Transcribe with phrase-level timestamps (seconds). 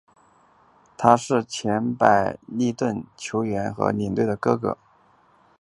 [0.97, 4.75] 他是前白礼顿球员及领队的哥哥。